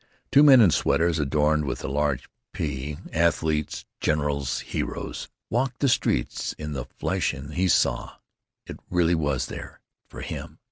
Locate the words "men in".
0.41-0.71